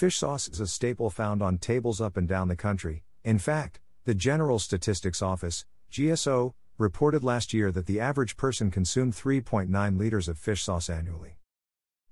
[0.00, 3.04] Fish sauce is a staple found on tables up and down the country.
[3.22, 9.12] In fact, the General Statistics Office, GSO, reported last year that the average person consumed
[9.12, 11.36] 3.9 liters of fish sauce annually.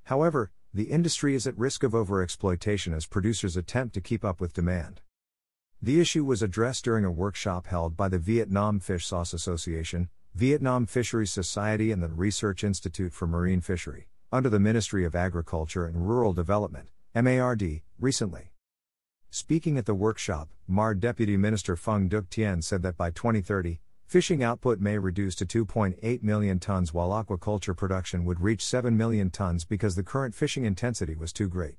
[0.04, 4.52] However, the industry is at risk of overexploitation as producers attempt to keep up with
[4.52, 5.00] demand.
[5.80, 10.84] The issue was addressed during a workshop held by the Vietnam Fish Sauce Association, Vietnam
[10.84, 16.06] Fisheries Society, and the Research Institute for Marine Fishery, under the Ministry of Agriculture and
[16.06, 16.90] Rural Development,
[17.22, 18.52] MARD, recently.
[19.30, 24.42] Speaking at the workshop, MARD Deputy Minister Phung Duc Tien said that by 2030, Fishing
[24.42, 29.66] output may reduce to 2.8 million tons while aquaculture production would reach 7 million tons
[29.66, 31.74] because the current fishing intensity was too great.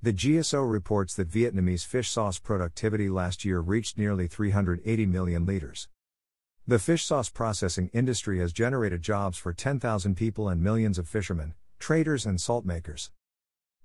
[0.00, 5.88] The GSO reports that Vietnamese fish sauce productivity last year reached nearly 380 million liters.
[6.66, 11.52] The fish sauce processing industry has generated jobs for 10,000 people and millions of fishermen,
[11.78, 13.10] traders, and salt makers.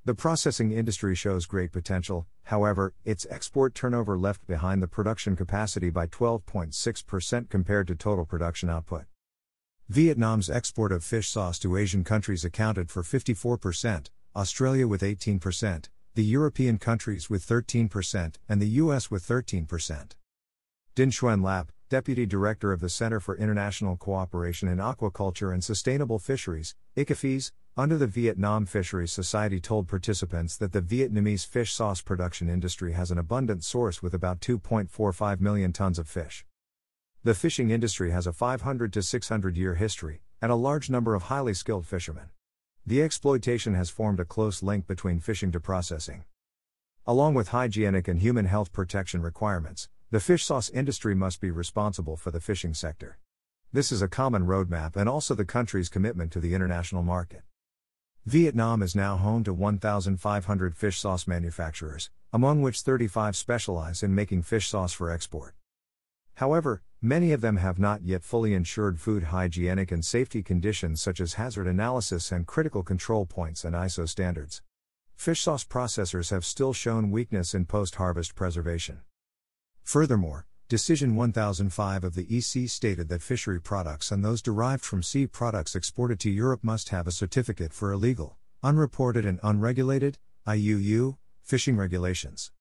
[0.08, 5.90] The processing industry shows great potential, however, its export turnover left behind the production capacity
[5.90, 9.04] by 12.6% compared to total production output.
[9.90, 16.24] Vietnam's export of fish sauce to Asian countries accounted for 54%, Australia with 18%, the
[16.24, 19.68] European countries with 13%, and the US with 13%.
[20.96, 26.20] Dinh Xuan Lap, Deputy Director of the Center for International Cooperation in Aquaculture and Sustainable
[26.20, 32.50] Fisheries, ICAFIS, under the Vietnam Fisheries Society told participants that the Vietnamese fish sauce production
[32.50, 36.46] industry has an abundant source with about 2.45 million tons of fish.
[37.24, 41.24] The fishing industry has a 500 to 600 year history, and a large number of
[41.24, 42.32] highly skilled fishermen.
[42.86, 46.26] The exploitation has formed a close link between fishing to processing.
[47.06, 52.16] Along with hygienic and human health protection requirements, the fish sauce industry must be responsible
[52.16, 53.18] for the fishing sector.
[53.74, 57.42] This is a common roadmap and also the country's commitment to the international market.
[58.26, 64.44] Vietnam is now home to 1,500 fish sauce manufacturers, among which 35 specialize in making
[64.44, 65.56] fish sauce for export.
[66.36, 71.20] However, many of them have not yet fully ensured food hygienic and safety conditions such
[71.20, 74.62] as hazard analysis and critical control points and ISO standards.
[75.18, 79.02] Fish sauce processors have still shown weakness in post harvest preservation.
[79.88, 85.26] Furthermore, Decision 1005 of the EC stated that fishery products and those derived from sea
[85.26, 91.78] products exported to Europe must have a certificate for illegal, unreported, and unregulated IUU fishing
[91.78, 92.52] regulations.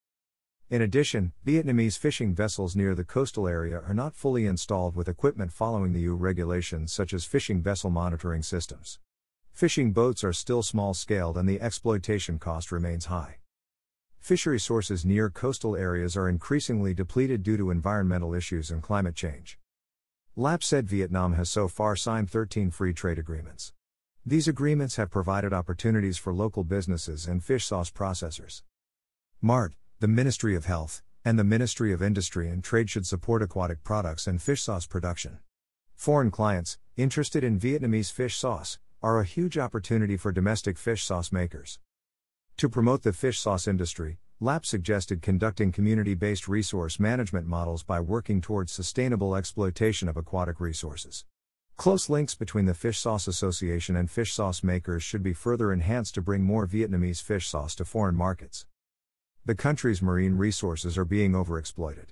[0.70, 5.53] In addition, Vietnamese fishing vessels near the coastal area are not fully installed with equipment
[5.53, 9.00] following the EU regulations such as fishing vessel monitoring systems.
[9.53, 13.38] Fishing boats are still small scaled and the exploitation cost remains high.
[14.26, 19.56] Fishery sources near coastal areas are increasingly depleted due to environmental issues and climate change.
[20.34, 23.72] LAP said Vietnam has so far signed 13 free trade agreements.
[24.25, 28.62] These agreements have provided opportunities for local businesses and fish sauce processors.
[29.41, 33.84] MARD, the Ministry of Health, and the Ministry of Industry and Trade should support aquatic
[33.84, 35.38] products and fish sauce production.
[35.94, 41.31] Foreign clients, interested in Vietnamese fish sauce, are a huge opportunity for domestic fish sauce
[41.31, 41.78] makers.
[42.59, 48.00] To promote the fish sauce industry, LAP suggested conducting community based resource management models by
[48.00, 51.27] working towards sustainable exploitation of aquatic resources.
[51.77, 56.15] Close links between the Fish Sauce Association and fish sauce makers should be further enhanced
[56.15, 58.65] to bring more Vietnamese fish sauce to foreign markets.
[59.44, 62.06] The country's marine resources are being overexploited.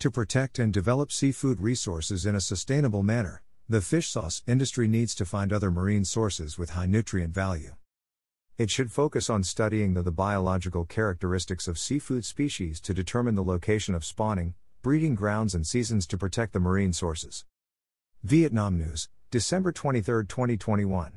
[0.00, 5.14] To protect and develop seafood resources in a sustainable manner, the fish sauce industry needs
[5.14, 7.72] to find other marine sources with high nutrient value.
[8.58, 13.44] It should focus on studying the, the, biological characteristics of seafood species to determine the
[13.44, 17.44] location of spawning, breeding grounds, and seasons to protect the marine sources.
[18.24, 21.12] Vietnam News, December 23, 2021.